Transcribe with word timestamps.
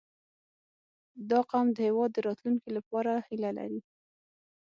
•دا 1.29 1.39
قوم 1.49 1.67
د 1.73 1.77
هېواد 1.87 2.09
د 2.13 2.17
راتلونکي 2.27 2.69
لپاره 2.77 3.11
هیله 3.27 3.51
لري. 3.57 3.81